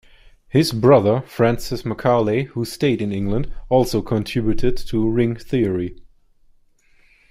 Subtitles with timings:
[0.47, 5.95] His brother Francis Macaulay, who stayed in England, also contributed to ring theory.